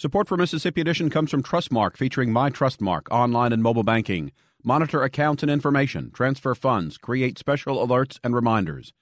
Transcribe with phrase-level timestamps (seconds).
[0.00, 4.30] Support for Mississippi Edition comes from Trustmark, featuring My Trustmark online and mobile banking.
[4.62, 8.92] Monitor accounts and information, transfer funds, create special alerts and reminders.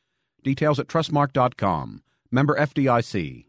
[0.42, 2.02] Details at trustmark.com.
[2.30, 3.44] Member FDIC.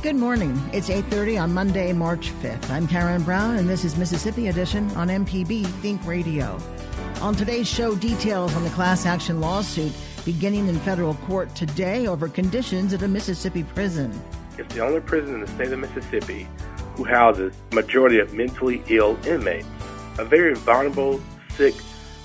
[0.00, 0.58] Good morning.
[0.72, 2.70] It's 8:30 on Monday, March 5th.
[2.70, 6.58] I'm Karen Brown and this is Mississippi Edition on MPB Think Radio.
[7.20, 9.92] On today's show, details on the class action lawsuit
[10.26, 14.12] beginning in federal court today over conditions at a Mississippi prison.
[14.58, 16.48] It's the only prison in the state of Mississippi
[16.96, 19.68] who houses majority of mentally ill inmates,
[20.18, 21.20] a very vulnerable,
[21.50, 21.74] sick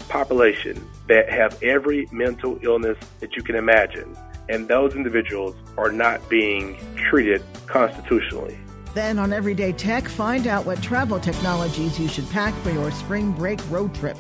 [0.10, 4.18] population that have every mental illness that you can imagine.
[4.50, 8.58] And those individuals are not being treated constitutionally.
[8.96, 13.32] Then on Everyday Tech, find out what travel technologies you should pack for your spring
[13.32, 14.18] break road trip.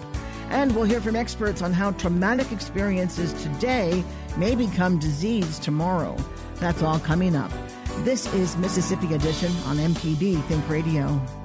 [0.52, 4.04] And we'll hear from experts on how traumatic experiences today
[4.38, 6.18] may become disease tomorrow.
[6.56, 7.52] That's all coming up.
[8.00, 11.41] This is Mississippi Edition on MPB Think Radio.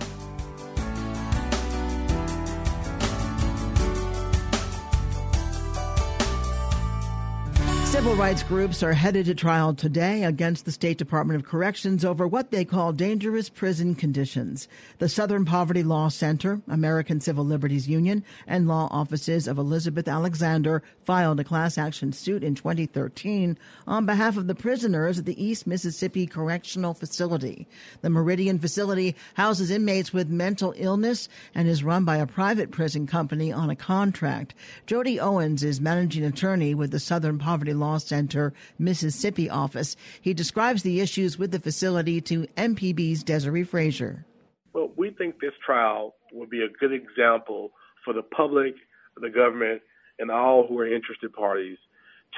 [8.07, 12.25] Civil rights groups are headed to trial today against the State Department of Corrections over
[12.25, 14.69] what they call dangerous prison conditions.
[14.99, 20.85] The Southern Poverty Law Center, American Civil Liberties Union, and law offices of Elizabeth Alexander
[21.03, 25.67] filed a class action suit in 2013 on behalf of the prisoners at the East
[25.67, 27.67] Mississippi Correctional Facility.
[28.03, 33.09] The Meridian facility houses inmates with mental illness and is run by a private prison
[33.09, 34.55] company on a contract.
[34.87, 39.97] Jody Owens is managing attorney with the Southern Poverty Law Law Center, Mississippi office.
[40.21, 44.27] He describes the issues with the facility to MPB's Desare Frazier.
[44.75, 47.73] Well, we think this trial will be a good example
[48.05, 48.75] for the public,
[49.17, 49.81] the government,
[50.19, 51.79] and all who are interested parties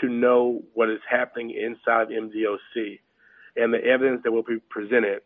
[0.00, 3.00] to know what is happening inside MDOC
[3.56, 5.22] and the evidence that will be presented,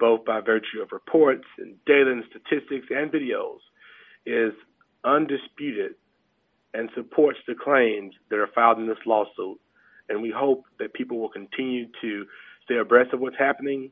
[0.00, 3.60] both by virtue of reports and data and statistics and videos,
[4.26, 4.52] is
[5.04, 5.94] undisputed
[6.74, 9.60] and supports the claims that are filed in this lawsuit.
[10.08, 12.24] And we hope that people will continue to
[12.64, 13.90] stay abreast of what's happening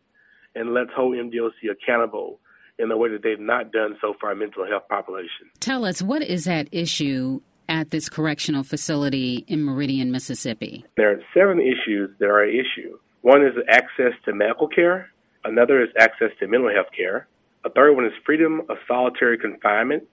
[0.55, 2.41] and let's hold MDOC accountable
[2.78, 5.50] in the way that they've not done so far mental health population.
[5.61, 10.84] Tell us, what is at issue at this correctional facility in Meridian, Mississippi?
[10.97, 12.99] There are seven issues that are at issue.
[13.22, 15.10] One is access to medical care.
[15.45, 17.27] Another is access to mental health care.
[17.65, 20.05] A third one is freedom of solitary confinement.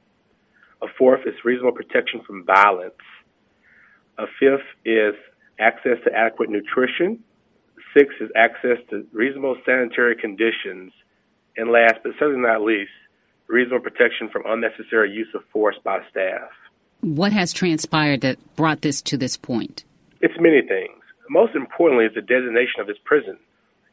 [0.86, 2.94] A fourth is reasonable protection from violence.
[4.20, 5.16] A fifth is
[5.60, 7.24] access to adequate nutrition.
[7.98, 10.92] Six is access to reasonable sanitary conditions.
[11.58, 12.92] And last but certainly not least,
[13.48, 16.52] reasonable protection from unnecessary use of force by staff.
[17.02, 19.86] What has transpired that brought this to this point?
[20.22, 21.02] It's many things.
[21.32, 23.40] Most importantly is the designation of this prison.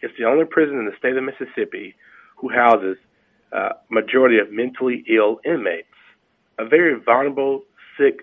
[0.03, 1.95] It's the only prison in the state of Mississippi
[2.37, 2.99] who houses
[3.53, 5.92] a uh, majority of mentally ill inmates
[6.63, 7.63] a very vulnerable,
[7.99, 8.21] sick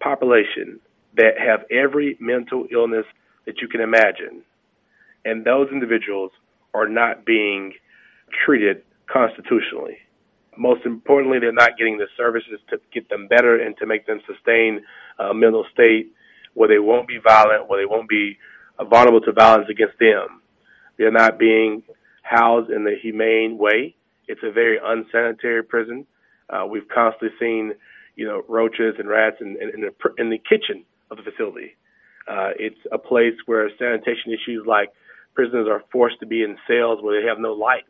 [0.00, 0.80] population
[1.16, 3.04] that have every mental illness
[3.46, 4.42] that you can imagine.
[5.24, 6.30] And those individuals
[6.74, 7.72] are not being
[8.44, 9.98] treated constitutionally.
[10.56, 14.20] Most importantly, they're not getting the services to get them better and to make them
[14.26, 14.80] sustain
[15.18, 16.12] a mental state
[16.54, 18.36] where they won't be violent, where they won't be
[18.90, 20.42] vulnerable to violence against them.
[20.96, 21.82] They're not being
[22.22, 23.94] housed in the humane way.
[24.26, 26.06] It's a very unsanitary prison.
[26.50, 27.72] Uh, we've constantly seen,
[28.16, 31.76] you know, roaches and rats in, in, in, the, in the kitchen of the facility.
[32.28, 34.90] Uh, it's a place where sanitation issues like
[35.34, 37.84] prisoners are forced to be in cells where they have no light,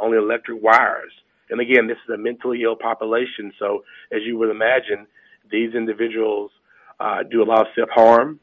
[0.00, 1.12] only electric wires.
[1.50, 3.52] And again, this is a mentally ill population.
[3.58, 5.06] So, as you would imagine,
[5.50, 6.50] these individuals
[6.98, 8.40] uh, do a lot of self harm,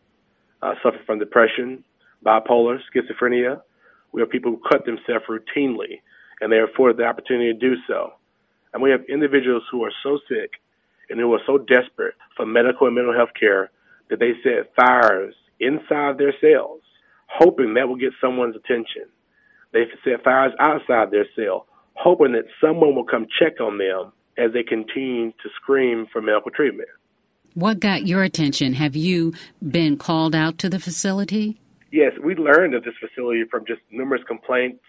[0.61, 1.83] uh, suffer from depression,
[2.25, 3.61] bipolar, schizophrenia.
[4.11, 6.01] We have people who cut themselves routinely,
[6.39, 8.13] and they're afforded the opportunity to do so.
[8.73, 10.51] And we have individuals who are so sick
[11.09, 13.69] and who are so desperate for medical and mental health care
[14.09, 16.81] that they set fires inside their cells,
[17.27, 19.05] hoping that will get someone's attention.
[19.73, 24.53] They set fires outside their cell, hoping that someone will come check on them as
[24.53, 26.89] they continue to scream for medical treatment.
[27.53, 28.73] What got your attention?
[28.73, 31.59] Have you been called out to the facility?
[31.91, 34.79] Yes, we learned of this facility from just numerous complaints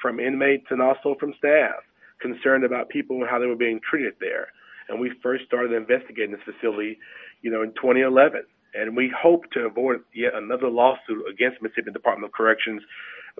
[0.00, 1.82] from inmates and also from staff
[2.20, 4.48] concerned about people and how they were being treated there.
[4.88, 6.98] And we first started investigating this facility,
[7.42, 8.44] you know, in 2011.
[8.74, 12.82] And we hope to avoid yet another lawsuit against Mississippi Department of Corrections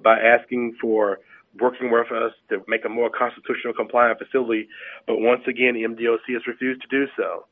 [0.02, 1.20] by asking for
[1.60, 4.68] working with us to make a more constitutional compliant facility.
[5.06, 7.46] But once again, MDOC has refused to do so.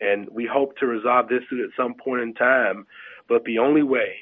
[0.00, 2.86] And we hope to resolve this suit at some point in time.
[3.28, 4.16] But the only way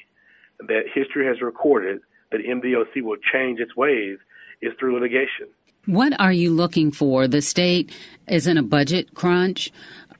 [0.59, 1.99] that history has recorded
[2.31, 4.17] that MDOC will change its ways
[4.61, 5.47] is through litigation.
[5.87, 7.29] What are you looking for?
[7.29, 7.93] The state
[8.27, 9.71] is in a budget crunch.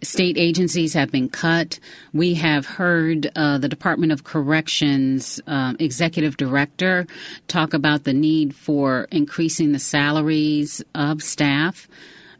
[0.01, 1.77] State agencies have been cut.
[2.13, 7.05] We have heard uh, the Department of Corrections uh, executive director
[7.49, 11.89] talk about the need for increasing the salaries of staff.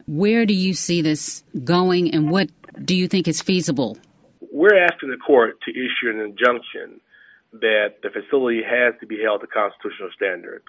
[0.08, 2.50] Where do you see this going, and what
[2.86, 3.98] do you think is feasible?
[4.54, 7.02] We're asking the court to issue an injunction
[7.52, 10.68] that the facility has to be held to constitutional standards.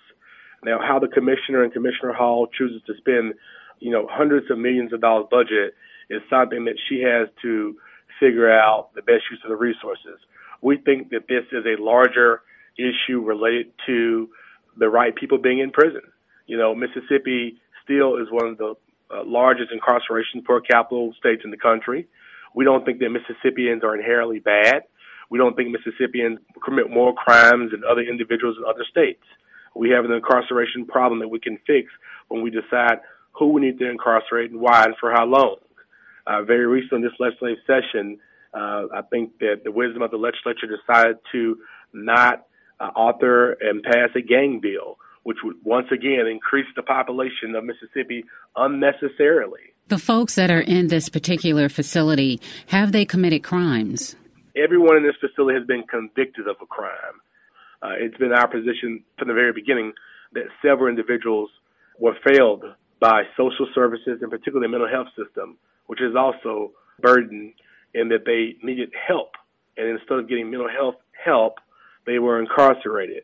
[0.64, 3.34] Now, how the commissioner and Commissioner Hall chooses to spend,
[3.78, 5.75] you know, hundreds of millions of dollars budget
[6.10, 7.76] is something that she has to
[8.19, 10.19] figure out the best use of the resources.
[10.60, 12.43] We think that this is a larger
[12.76, 14.28] issue related to
[14.76, 16.02] the right people being in prison.
[16.46, 18.75] You know, Mississippi still is one of the
[19.10, 22.08] uh, largest incarceration per capita states in the country.
[22.55, 24.84] We don't think that Mississippians are inherently bad.
[25.31, 29.22] We don't think Mississippians commit more crimes than other individuals in other states.
[29.75, 31.88] We have an incarceration problem that we can fix
[32.29, 33.00] when we decide
[33.32, 35.56] who we need to incarcerate and why and for how long.
[36.26, 38.19] Uh, very recently in this legislative session,
[38.53, 41.59] uh, I think that the wisdom of the legislature decided to
[41.93, 42.47] not
[42.81, 47.65] uh, author and pass a gang bill, which would once again increase the population of
[47.65, 48.25] Mississippi
[48.56, 49.73] unnecessarily.
[49.88, 54.17] The folks that are in this particular facility, have they committed crimes?
[54.55, 57.20] Everyone in this facility has been convicted of a crime.
[57.83, 59.93] Uh, it's been our position from the very beginning
[60.33, 61.51] that several individuals
[61.99, 62.65] were failed
[63.01, 67.53] by social services and particularly the mental health system, which is also burdened
[67.95, 69.33] in that they needed help.
[69.77, 71.59] And instead of getting mental health help,
[72.07, 73.23] they were incarcerated.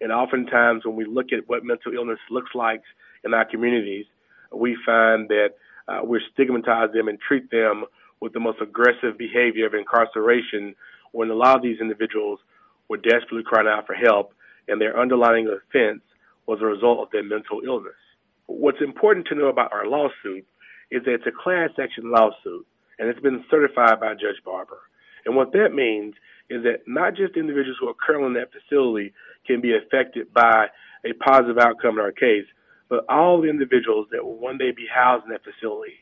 [0.00, 2.82] And oftentimes when we look at what mental illness looks like
[3.24, 4.06] in our communities,
[4.54, 5.54] we find that
[5.88, 7.84] uh, we stigmatize them and treat them
[8.20, 10.74] with the most aggressive behavior of incarceration
[11.12, 12.38] when a lot of these individuals
[12.88, 14.32] were desperately crying out for help,
[14.66, 16.02] and their underlying offense
[16.46, 17.98] was a result of their mental illness.
[18.46, 20.46] What's important to know about our lawsuit
[20.90, 22.66] is that it's a class action lawsuit,
[22.98, 24.80] and it's been certified by Judge Barbour.
[25.26, 26.14] And what that means
[26.48, 29.12] is that not just individuals who are currently in that facility
[29.46, 30.68] can be affected by
[31.04, 32.46] a positive outcome in our case,
[32.88, 35.94] but all the individuals that will one day be housed in that facility.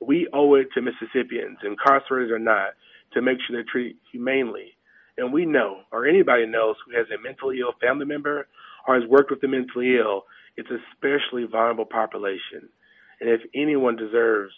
[0.00, 2.74] We owe it to Mississippians, incarcerated or not,
[3.14, 4.75] to make sure they're treated humanely
[5.18, 8.46] and we know, or anybody knows who has a mentally ill family member
[8.86, 10.24] or has worked with the mentally ill,
[10.56, 12.68] it's a especially vulnerable population.
[13.20, 14.52] And if anyone deserves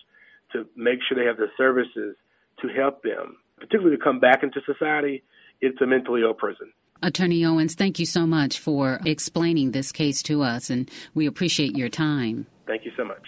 [0.53, 2.17] to make sure they have the services
[2.61, 5.23] to help them, particularly to come back into society,
[5.61, 6.73] it's a mentally ill person.
[7.03, 11.77] Attorney Owens, thank you so much for explaining this case to us, and we appreciate
[11.77, 12.47] your time.
[12.67, 13.23] Thank you so much.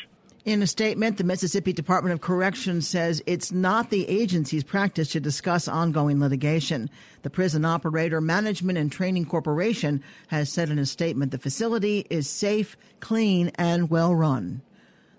[0.46, 5.20] In a statement, the Mississippi Department of Corrections says it's not the agency's practice to
[5.20, 6.88] discuss ongoing litigation.
[7.22, 12.26] The Prison Operator Management and Training Corporation has said in a statement the facility is
[12.26, 14.62] safe, clean, and well run.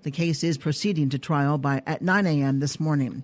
[0.01, 2.59] The case is proceeding to trial by at 9 a.m.
[2.59, 3.23] this morning.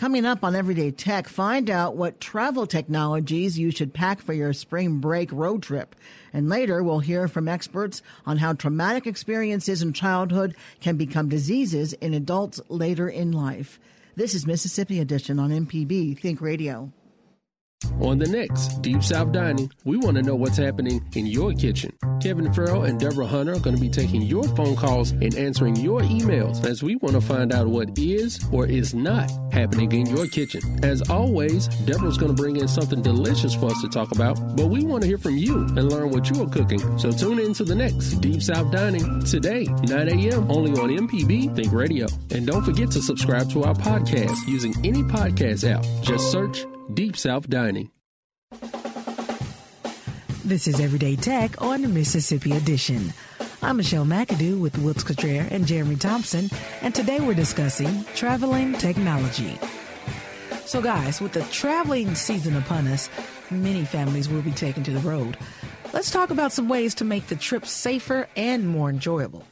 [0.00, 4.54] Coming up on Everyday Tech, find out what travel technologies you should pack for your
[4.54, 5.94] spring break road trip.
[6.32, 11.92] And later, we'll hear from experts on how traumatic experiences in childhood can become diseases
[11.92, 13.78] in adults later in life.
[14.16, 16.90] This is Mississippi Edition on MPB Think Radio.
[18.00, 21.92] On the next Deep South Dining, we want to know what's happening in your kitchen.
[22.20, 25.76] Kevin Farrell and Deborah Hunter are going to be taking your phone calls and answering
[25.76, 30.06] your emails as we want to find out what is or is not happening in
[30.06, 30.60] your kitchen.
[30.82, 34.66] As always, Deborah's going to bring in something delicious for us to talk about, but
[34.66, 36.98] we want to hear from you and learn what you are cooking.
[36.98, 40.50] So tune in to the next Deep South Dining today, 9 a.m.
[40.50, 42.06] only on MPB Think Radio.
[42.30, 45.84] And don't forget to subscribe to our podcast using any podcast app.
[46.02, 47.90] Just search Deep South Dining.
[50.44, 53.12] This is Everyday Tech on the Mississippi Edition.
[53.62, 59.58] I'm Michelle McAdoo with Wiltz Cutrer and Jeremy Thompson, and today we're discussing traveling technology.
[60.64, 63.08] So, guys, with the traveling season upon us,
[63.50, 65.36] many families will be taken to the road.
[65.92, 69.44] Let's talk about some ways to make the trip safer and more enjoyable.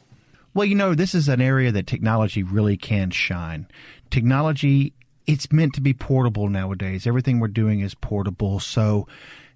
[0.53, 3.67] Well, you know, this is an area that technology really can shine.
[4.09, 4.93] Technology
[5.29, 7.05] it's meant to be portable nowadays.
[7.05, 8.59] Everything we're doing is portable.
[8.59, 9.07] So,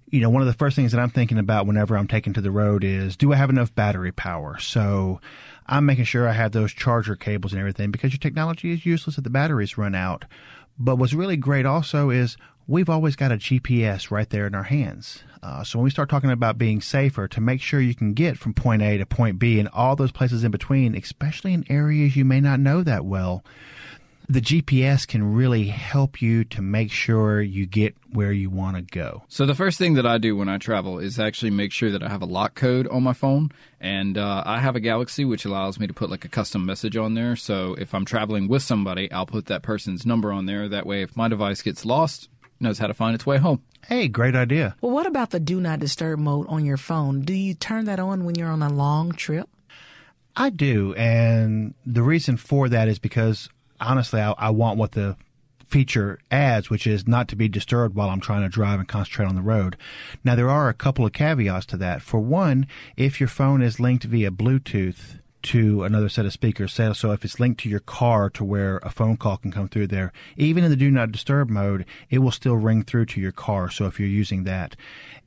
[0.08, 2.40] you know, one of the first things that I'm thinking about whenever I'm taking to
[2.40, 4.56] the road is do I have enough battery power?
[4.60, 5.20] So
[5.66, 9.18] I'm making sure I have those charger cables and everything because your technology is useless
[9.18, 10.26] if the batteries run out.
[10.78, 12.36] But what's really great also is
[12.68, 15.24] we've always got a GPS right there in our hands.
[15.42, 18.38] Uh, so when we start talking about being safer, to make sure you can get
[18.38, 22.14] from point A to point B and all those places in between, especially in areas
[22.14, 23.42] you may not know that well,
[24.28, 28.82] the GPS can really help you to make sure you get where you want to
[28.82, 29.22] go.
[29.28, 32.02] So the first thing that I do when I travel is actually make sure that
[32.02, 33.50] I have a lock code on my phone,
[33.80, 36.96] and uh, I have a Galaxy which allows me to put like a custom message
[36.96, 37.36] on there.
[37.36, 40.68] So if I'm traveling with somebody, I'll put that person's number on there.
[40.68, 43.62] That way, if my device gets lost, it knows how to find its way home.
[43.86, 44.76] Hey, great idea.
[44.80, 47.20] Well, what about the do not disturb mode on your phone?
[47.20, 49.48] Do you turn that on when you're on a long trip?
[50.36, 53.48] I do, and the reason for that is because
[53.84, 55.16] honestly, I, I want what the
[55.66, 59.26] feature adds, which is not to be disturbed while I'm trying to drive and concentrate
[59.26, 59.76] on the road.
[60.22, 62.02] Now, there are a couple of caveats to that.
[62.02, 66.72] For one, if your phone is linked via Bluetooth, to another set of speakers.
[66.72, 69.88] So if it's linked to your car to where a phone call can come through
[69.88, 73.32] there, even in the do not disturb mode, it will still ring through to your
[73.32, 73.70] car.
[73.70, 74.76] So if you're using that,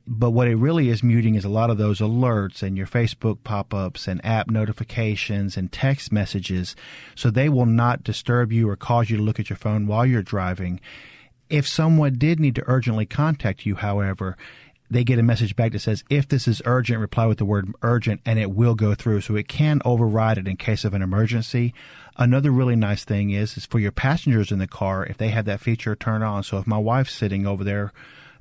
[0.06, 3.38] but what it really is muting is a lot of those alerts and your Facebook
[3.44, 6.74] pop ups and app notifications and text messages.
[7.14, 10.06] So they will not disturb you or cause you to look at your phone while
[10.06, 10.80] you're driving.
[11.50, 14.36] If someone did need to urgently contact you, however,
[14.90, 17.72] they get a message back that says, if this is urgent, reply with the word
[17.82, 19.20] urgent and it will go through.
[19.20, 21.74] So it can override it in case of an emergency.
[22.16, 25.44] Another really nice thing is, is for your passengers in the car, if they have
[25.44, 26.42] that feature turned on.
[26.42, 27.92] So if my wife's sitting over there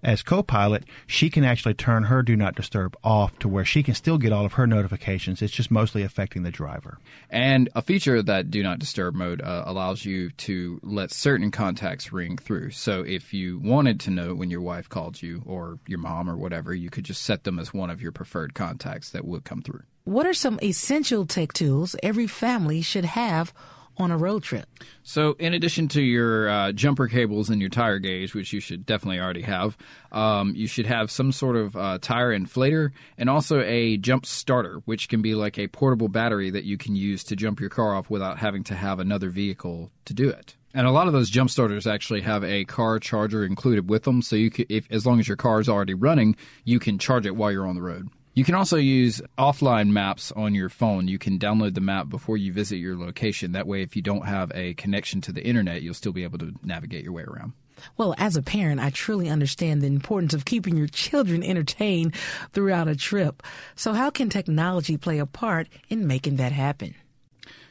[0.08, 3.94] as co-pilot, she can actually turn her do not disturb off to where she can
[3.94, 5.42] still get all of her notifications.
[5.42, 6.98] It's just mostly affecting the driver.
[7.30, 12.14] And a feature that do not disturb mode uh, allows you to let certain contacts
[12.14, 12.72] ring through.
[12.72, 16.38] So if you wanted to know when your wife called you or your mom or
[16.38, 19.62] whatever, you could just set them as one of your preferred contacts that would come
[19.62, 19.84] through.
[20.06, 23.54] What are some essential tech tools every family should have
[23.98, 24.68] on a road trip?
[25.04, 28.86] So, in addition to your uh, jumper cables and your tire gauge, which you should
[28.86, 29.78] definitely already have,
[30.12, 34.82] um, you should have some sort of uh, tire inflator and also a jump starter,
[34.86, 37.96] which can be like a portable battery that you can use to jump your car
[37.96, 40.56] off without having to have another vehicle to do it.
[40.74, 44.22] And a lot of those jump starters actually have a car charger included with them,
[44.22, 46.36] so you can, if as long as your car is already running,
[46.66, 48.10] you can charge it while you're on the road.
[48.38, 51.08] You can also use offline maps on your phone.
[51.08, 53.54] You can download the map before you visit your location.
[53.54, 56.38] That way, if you don't have a connection to the internet, you'll still be able
[56.38, 57.54] to navigate your way around.
[57.98, 62.14] Well, as a parent, I truly understand the importance of keeping your children entertained
[62.54, 63.42] throughout a trip.
[63.74, 66.94] So, how can technology play a part in making that happen?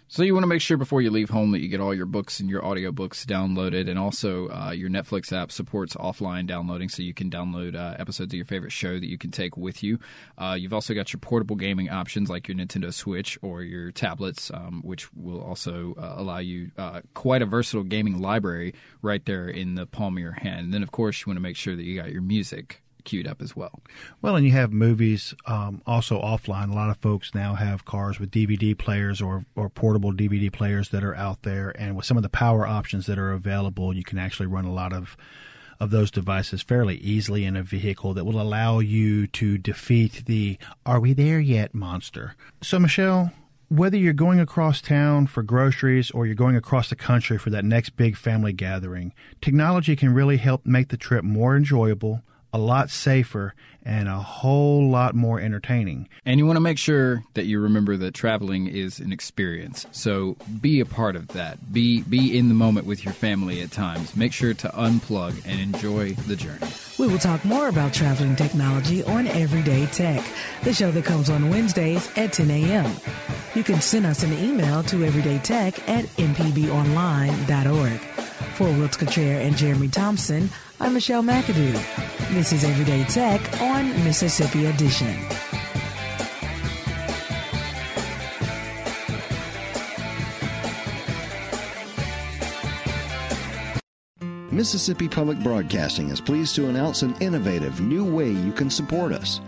[0.08, 2.06] So you want to make sure before you leave home that you get all your
[2.06, 7.02] books and your audiobooks downloaded, and also uh, your Netflix app supports offline downloading, so
[7.02, 9.98] you can download uh, episodes of your favorite show that you can take with you.
[10.38, 14.48] Uh, you've also got your portable gaming options like your Nintendo Switch or your tablets,
[14.54, 19.48] um, which will also uh, allow you uh, quite a versatile gaming library right there
[19.48, 20.66] in the palm of your hand.
[20.66, 23.26] And then, of course, you want to make sure that you got your music queued
[23.26, 23.80] up as well.
[24.20, 26.70] Well, and you have movies um, also offline.
[26.70, 30.90] A lot of folks now have cars with DVD players or, or portable DVD players
[30.90, 34.04] that are out there, and with some of the power options that are available, you
[34.04, 35.16] can actually run a lot of
[35.78, 40.58] of those devices fairly easily in a vehicle that will allow you to defeat the
[40.84, 42.34] "Are we there yet?" monster.
[42.62, 43.32] So, Michelle.
[43.68, 47.64] Whether you're going across town for groceries or you're going across the country for that
[47.64, 52.22] next big family gathering, technology can really help make the trip more enjoyable,
[52.52, 53.54] a lot safer
[53.86, 56.08] and a whole lot more entertaining.
[56.24, 59.86] And you want to make sure that you remember that traveling is an experience.
[59.92, 61.72] So be a part of that.
[61.72, 64.16] Be be in the moment with your family at times.
[64.16, 66.66] Make sure to unplug and enjoy the journey.
[66.98, 70.24] We will talk more about traveling technology on Everyday Tech,
[70.64, 72.90] the show that comes on Wednesdays at 10 a.m.
[73.54, 78.00] You can send us an email to everydaytech at mpbonline.org.
[78.56, 81.72] For Wiltz Cutrer and Jeremy Thompson, I'm Michelle McAdoo.
[82.34, 85.16] This is Everyday Tech on Mississippi Edition.
[94.50, 99.40] Mississippi Public Broadcasting is pleased to announce an innovative new way you can support us.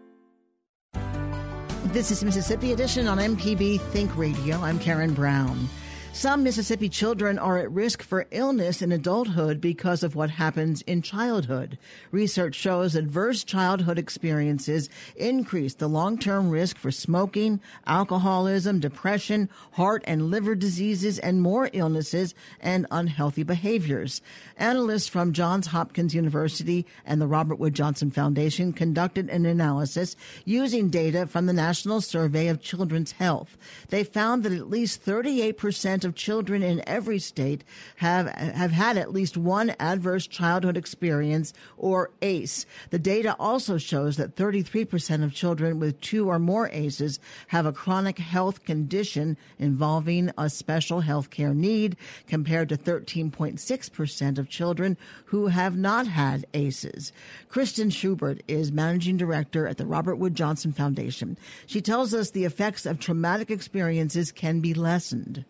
[1.86, 4.60] This is Mississippi Edition on MPB Think Radio.
[4.60, 5.68] I'm Karen Brown.
[6.12, 11.00] Some Mississippi children are at risk for illness in adulthood because of what happens in
[11.00, 11.78] childhood.
[12.10, 20.28] Research shows adverse childhood experiences increase the long-term risk for smoking, alcoholism, depression, heart and
[20.28, 24.20] liver diseases, and more illnesses and unhealthy behaviors.
[24.56, 30.88] Analysts from Johns Hopkins University and the Robert Wood Johnson Foundation conducted an analysis using
[30.90, 33.56] data from the National Survey of Children's Health.
[33.90, 37.64] They found that at least 38% of children in every state
[37.96, 42.66] have have had at least one adverse childhood experience or ACE.
[42.90, 47.72] The data also shows that 33% of children with two or more ACEs have a
[47.72, 55.46] chronic health condition involving a special health care need compared to 13.6% of children who
[55.46, 57.12] have not had ACEs.
[57.50, 61.38] Kristin Schubert is managing director at the Robert Wood Johnson Foundation.
[61.66, 65.44] She tells us the effects of traumatic experiences can be lessened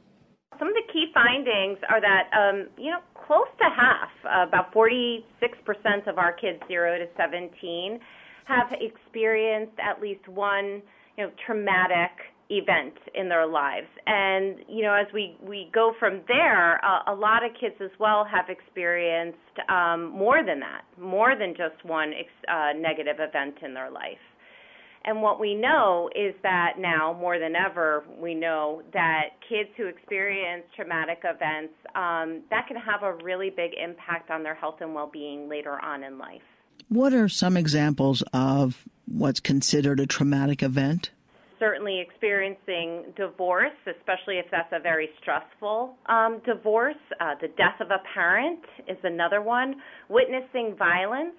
[1.19, 5.23] findings are that um, you know close to half, uh, about 46%
[6.07, 7.99] of our kids 0 to 17
[8.47, 10.83] have experienced at least one
[11.17, 12.13] you know traumatic
[12.51, 13.89] event in their lives.
[14.07, 17.91] And you know, as we we go from there, uh, a lot of kids as
[17.99, 23.57] well have experienced um, more than that, more than just one ex- uh, negative event
[23.63, 24.23] in their life.
[25.09, 29.87] And what we know is that now, more than ever, we know that kids who
[29.87, 34.95] experience traumatic events, um, that can have a really big impact on their health and
[34.95, 36.43] well being later on in life.
[36.91, 41.09] What are some examples of what's considered a traumatic event?
[41.59, 47.01] Certainly, experiencing divorce, especially if that's a very stressful um, divorce.
[47.19, 49.77] Uh, the death of a parent is another one.
[50.11, 51.33] Witnessing violence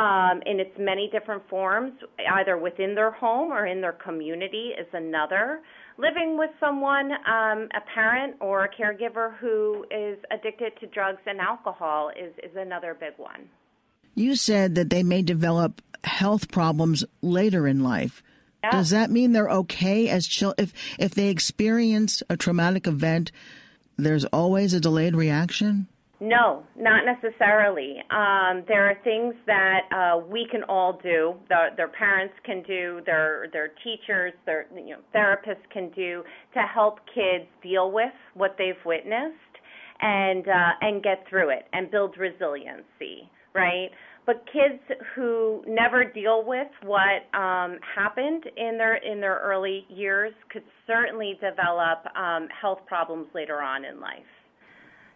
[0.00, 1.92] um, in its many different forms,
[2.32, 5.60] either within their home or in their community, is another.
[5.98, 11.38] Living with someone, um, a parent or a caregiver who is addicted to drugs and
[11.38, 13.50] alcohol, is, is another big one.
[14.14, 18.22] You said that they may develop health problems later in life.
[18.64, 18.70] Yeah.
[18.70, 20.66] Does that mean they're okay as children?
[20.66, 23.32] If if they experience a traumatic event,
[23.98, 25.88] there's always a delayed reaction.
[26.22, 27.96] No, not necessarily.
[28.10, 31.34] Um, there are things that uh, we can all do.
[31.48, 33.00] The, their parents can do.
[33.06, 36.22] Their their teachers, their you know, therapists can do
[36.52, 39.34] to help kids deal with what they've witnessed
[40.02, 43.30] and uh, and get through it and build resiliency.
[43.54, 43.88] Right.
[44.26, 50.34] But kids who never deal with what um, happened in their in their early years
[50.52, 54.20] could certainly develop um, health problems later on in life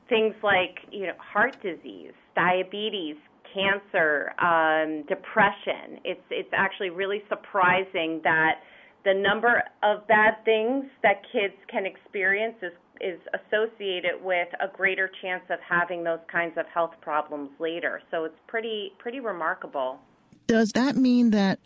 [0.09, 3.17] things like you know heart disease, diabetes,
[3.53, 6.01] cancer, um, depression.
[6.05, 8.61] It's it's actually really surprising that
[9.05, 15.11] the number of bad things that kids can experience is is associated with a greater
[15.21, 18.01] chance of having those kinds of health problems later.
[18.11, 19.99] So it's pretty pretty remarkable.
[20.47, 21.61] Does that mean that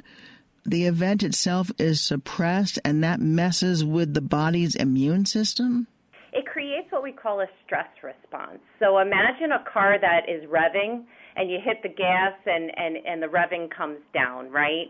[0.64, 5.86] the event itself is suppressed and that messes with the body's immune system?
[6.78, 8.60] Creates what we call a stress response.
[8.78, 11.04] So imagine a car that is revving
[11.36, 14.86] and you hit the gas and, and, and the revving comes down, right?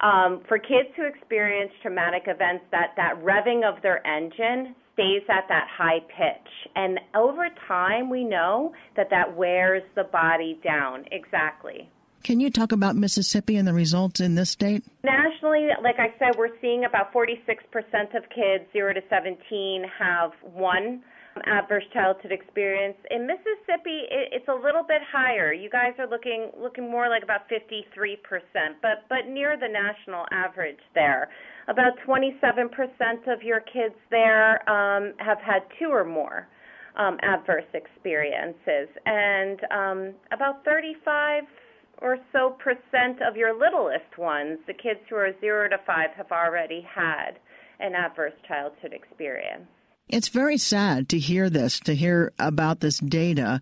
[0.00, 5.44] Um, for kids who experience traumatic events, that, that revving of their engine stays at
[5.48, 6.52] that high pitch.
[6.74, 11.04] And over time, we know that that wears the body down.
[11.12, 11.88] Exactly.
[12.24, 14.84] Can you talk about Mississippi and the results in this state?
[15.02, 17.36] Nationally, like I said, we're seeing about 46%
[18.14, 21.02] of kids 0 to 17 have one
[21.46, 22.96] adverse childhood experience.
[23.10, 25.52] In Mississippi, it's a little bit higher.
[25.52, 28.18] You guys are looking looking more like about 53%,
[28.80, 31.28] but but near the national average there.
[31.68, 36.48] About 27% of your kids there um, have had two or more
[36.96, 41.44] um, adverse experiences, and um, about 35
[41.98, 46.32] or so percent of your littlest ones, the kids who are zero to five, have
[46.32, 47.38] already had
[47.78, 49.68] an adverse childhood experience.
[50.08, 53.60] It's very sad to hear this, to hear about this data.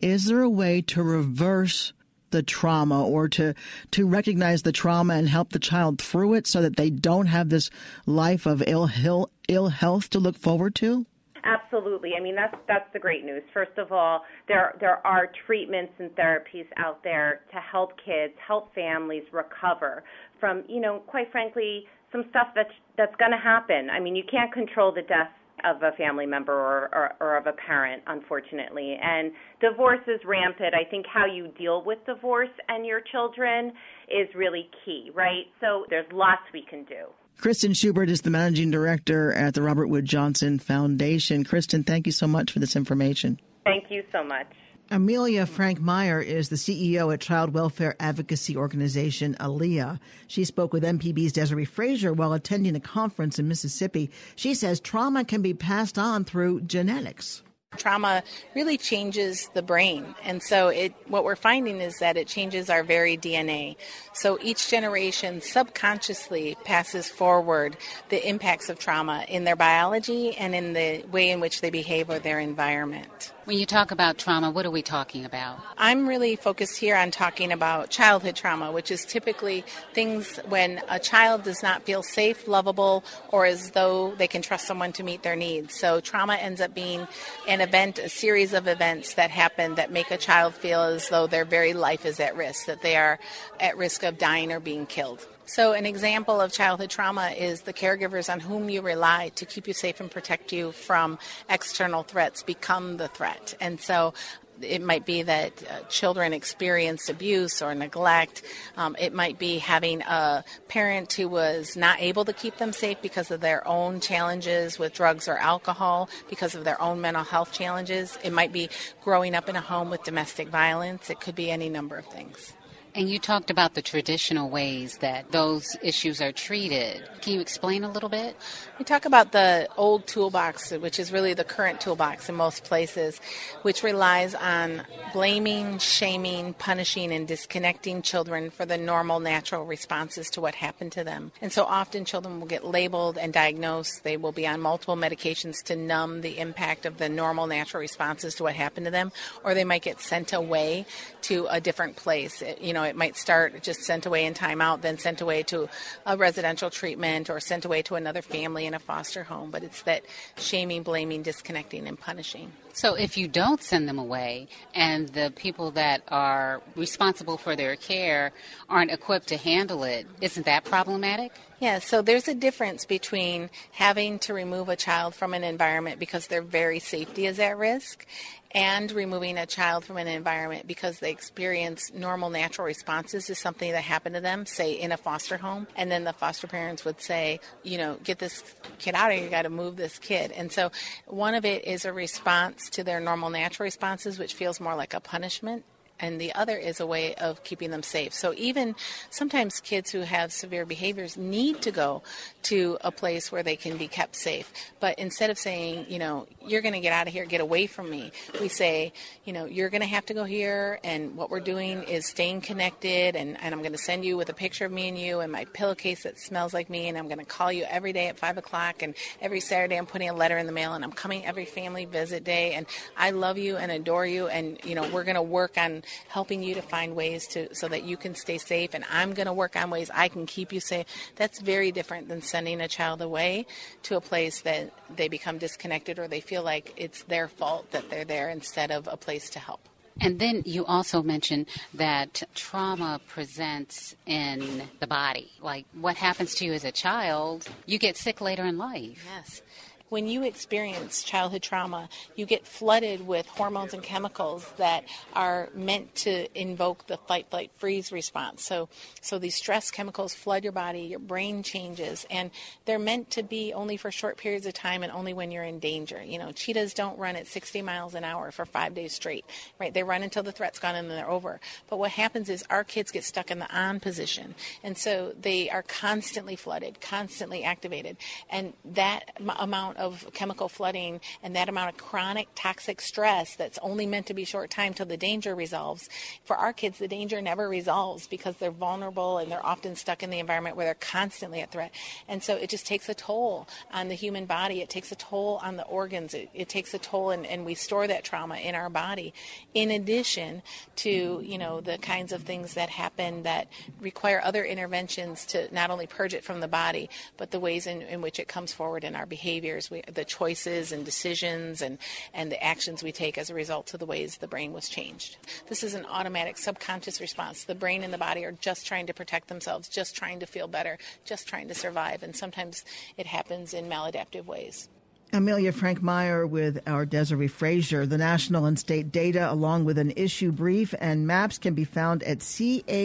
[0.00, 1.92] Is there a way to reverse
[2.30, 3.54] the trauma or to,
[3.92, 7.48] to recognize the trauma and help the child through it so that they don't have
[7.48, 7.70] this
[8.06, 11.06] life of ill, ill, ill health to look forward to?
[11.44, 12.12] Absolutely.
[12.18, 13.42] I mean, that's that's the great news.
[13.54, 18.74] First of all, there there are treatments and therapies out there to help kids, help
[18.74, 20.02] families recover
[20.40, 23.88] from, you know, quite frankly, some stuff that's that's going to happen.
[23.88, 25.30] I mean, you can't control the death
[25.64, 28.98] of a family member or, or, or of a parent, unfortunately.
[29.02, 30.74] And divorce is rampant.
[30.74, 33.72] I think how you deal with divorce and your children
[34.08, 35.46] is really key, right?
[35.60, 37.06] So there's lots we can do.
[37.40, 41.44] Kristin Schubert is the managing director at the Robert Wood Johnson Foundation.
[41.44, 43.38] Kristin, thank you so much for this information.
[43.64, 44.46] Thank you so much.
[44.90, 50.00] Amelia Franck Meyer is the CEO at child welfare advocacy organization Alia.
[50.28, 54.10] She spoke with MPB's Desare Frazier while attending a conference in Mississippi.
[54.34, 57.42] She says trauma can be passed on through genetics.
[57.76, 58.22] Trauma
[58.54, 60.14] really changes the brain.
[60.24, 63.76] And so it what we're finding is that it changes our very DNA.
[64.14, 67.76] So each generation subconsciously passes forward
[68.08, 72.08] the impacts of trauma in their biology and in the way in which they behave
[72.08, 73.32] or their environment.
[73.48, 75.58] When you talk about trauma, what are we talking about?
[75.78, 80.98] I'm really focused here on talking about childhood trauma, which is typically things when a
[80.98, 85.22] child does not feel safe, lovable, or as though they can trust someone to meet
[85.22, 85.80] their needs.
[85.80, 87.08] So trauma ends up being
[87.48, 91.26] an event, a series of events that happen that make a child feel as though
[91.26, 93.18] their very life is at risk, that they are
[93.58, 95.26] at risk of dying or being killed.
[95.48, 99.66] So, an example of childhood trauma is the caregivers on whom you rely to keep
[99.66, 103.54] you safe and protect you from external threats become the threat.
[103.58, 104.12] And so,
[104.60, 108.42] it might be that uh, children experienced abuse or neglect.
[108.76, 113.00] Um, it might be having a parent who was not able to keep them safe
[113.00, 117.52] because of their own challenges with drugs or alcohol, because of their own mental health
[117.52, 118.18] challenges.
[118.22, 118.68] It might be
[119.02, 121.08] growing up in a home with domestic violence.
[121.08, 122.52] It could be any number of things.
[122.98, 127.00] And you talked about the traditional ways that those issues are treated.
[127.20, 128.34] Can you explain a little bit?
[128.76, 133.20] We talk about the old toolbox, which is really the current toolbox in most places,
[133.62, 134.82] which relies on
[135.12, 141.04] blaming, shaming, punishing, and disconnecting children for the normal, natural responses to what happened to
[141.04, 141.30] them.
[141.40, 144.02] And so often children will get labeled and diagnosed.
[144.02, 148.34] They will be on multiple medications to numb the impact of the normal, natural responses
[148.36, 149.12] to what happened to them,
[149.44, 150.84] or they might get sent away
[151.22, 152.42] to a different place.
[152.60, 155.68] You know, it might start just sent away in timeout, then sent away to
[156.04, 159.50] a residential treatment, or sent away to another family in a foster home.
[159.50, 160.04] But it's that
[160.36, 162.52] shaming, blaming, disconnecting, and punishing.
[162.72, 167.76] So if you don't send them away and the people that are responsible for their
[167.76, 168.32] care
[168.68, 171.32] aren't equipped to handle it, isn't that problematic?
[171.60, 176.28] Yeah, so there's a difference between having to remove a child from an environment because
[176.28, 178.06] their very safety is at risk
[178.52, 183.72] and removing a child from an environment because they experience normal natural responses to something
[183.72, 187.00] that happened to them, say in a foster home, and then the foster parents would
[187.00, 188.42] say, you know, get this
[188.78, 190.32] kid out of here, you got to move this kid.
[190.32, 190.70] And so
[191.06, 194.94] one of it is a response to their normal natural responses, which feels more like
[194.94, 195.64] a punishment
[196.00, 198.14] and the other is a way of keeping them safe.
[198.14, 198.74] So even
[199.10, 202.02] sometimes kids who have severe behaviors need to go
[202.44, 204.52] to a place where they can be kept safe.
[204.80, 207.66] But instead of saying, you know, you're going to get out of here, get away
[207.66, 208.92] from me, we say,
[209.24, 212.40] you know, you're going to have to go here, and what we're doing is staying
[212.40, 215.20] connected, and, and I'm going to send you with a picture of me and you
[215.20, 218.06] and my pillowcase that smells like me, and I'm going to call you every day
[218.08, 220.92] at 5 o'clock, and every Saturday I'm putting a letter in the mail, and I'm
[220.92, 224.88] coming every family visit day, and I love you and adore you, and, you know,
[224.90, 228.14] we're going to work on helping you to find ways to so that you can
[228.14, 230.86] stay safe and I'm going to work on ways I can keep you safe.
[231.16, 233.46] That's very different than sending a child away
[233.84, 237.90] to a place that they become disconnected or they feel like it's their fault that
[237.90, 239.68] they're there instead of a place to help.
[240.00, 245.32] And then you also mentioned that trauma presents in the body.
[245.40, 249.04] Like what happens to you as a child, you get sick later in life.
[249.04, 249.42] Yes
[249.88, 255.94] when you experience childhood trauma, you get flooded with hormones and chemicals that are meant
[255.94, 258.44] to invoke the fight, flight, freeze response.
[258.44, 258.68] So,
[259.00, 262.30] so these stress chemicals flood your body, your brain changes, and
[262.64, 265.58] they're meant to be only for short periods of time and only when you're in
[265.58, 266.02] danger.
[266.02, 269.24] You know, cheetahs don't run at 60 miles an hour for five days straight,
[269.58, 269.72] right?
[269.72, 271.40] They run until the threat's gone and then they're over.
[271.68, 275.48] But what happens is our kids get stuck in the on position, and so they
[275.48, 277.96] are constantly flooded, constantly activated,
[278.28, 283.58] and that m- amount of chemical flooding and that amount of chronic toxic stress that's
[283.62, 285.88] only meant to be short time till the danger resolves.
[286.24, 290.10] For our kids, the danger never resolves because they're vulnerable and they're often stuck in
[290.10, 291.72] the environment where they're constantly at threat.
[292.08, 294.60] And so it just takes a toll on the human body.
[294.60, 296.14] It takes a toll on the organs.
[296.14, 299.14] It, it takes a toll, and, and we store that trauma in our body.
[299.54, 300.42] In addition
[300.76, 303.48] to, you know, the kinds of things that happen that
[303.80, 307.82] require other interventions to not only purge it from the body, but the ways in,
[307.82, 309.67] in which it comes forward in our behaviors.
[309.70, 311.78] We, the choices and decisions and,
[312.14, 315.16] and the actions we take as a result of the ways the brain was changed.
[315.48, 317.44] This is an automatic subconscious response.
[317.44, 320.48] The brain and the body are just trying to protect themselves, just trying to feel
[320.48, 322.02] better, just trying to survive.
[322.02, 322.64] And sometimes
[322.96, 324.68] it happens in maladaptive ways.
[325.12, 327.86] Amelia Franck Meyer with our Desare Frazier.
[327.86, 332.02] The national and state data, along with an issue brief and maps, can be found
[332.02, 332.82] at cahmi.org.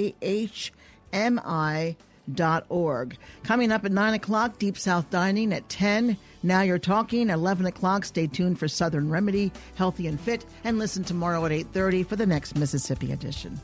[3.43, 6.17] Coming up at 9 o'clock, Deep South Dining at 10.
[6.43, 8.05] Now You're Talking, 11 o'clock.
[8.05, 12.25] Stay tuned for Southern Remedy, Healthy and Fit, and listen tomorrow at 8.30 for the
[12.25, 13.59] next Mississippi edition.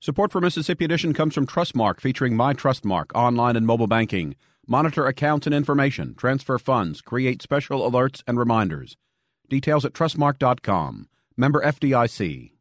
[0.00, 4.36] Support for Mississippi Edition comes from Trustmark, featuring My Trustmark online and mobile banking.
[4.64, 8.96] Monitor accounts and information, transfer funds, create special alerts and reminders.
[9.48, 11.08] Details at trustmark.com.
[11.36, 12.55] Member FDIC.